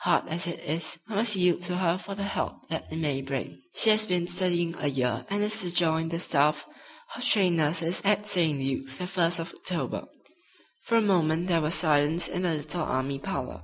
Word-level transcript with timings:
Hard 0.00 0.26
as 0.26 0.48
it 0.48 0.58
is, 0.64 0.98
I 1.08 1.14
must 1.14 1.36
yield 1.36 1.60
to 1.60 1.76
her 1.76 1.96
for 1.96 2.16
the 2.16 2.24
help 2.24 2.68
that 2.70 2.90
it 2.92 2.96
may 2.96 3.22
bring. 3.22 3.62
She 3.72 3.90
has 3.90 4.04
been 4.04 4.26
studying 4.26 4.74
a 4.80 4.88
year 4.88 5.24
and 5.30 5.44
is 5.44 5.60
to 5.60 5.72
join 5.72 6.08
the 6.08 6.18
staff 6.18 6.66
of 7.14 7.24
trained 7.24 7.58
nurses 7.58 8.02
at 8.04 8.26
St. 8.26 8.58
Luke's 8.58 8.98
the 8.98 9.06
first 9.06 9.38
of 9.38 9.52
October." 9.54 10.08
For 10.82 10.96
a 10.96 11.00
moment 11.00 11.46
there 11.46 11.60
was 11.60 11.76
silence 11.76 12.26
in 12.26 12.42
the 12.42 12.54
little 12.54 12.82
army 12.82 13.20
parlor. 13.20 13.62